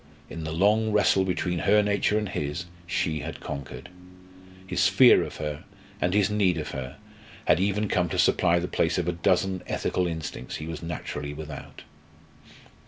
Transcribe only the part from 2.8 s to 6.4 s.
she had conquered. His fear of her and his